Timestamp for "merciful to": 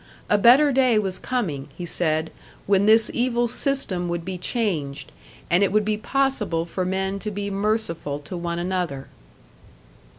7.51-8.35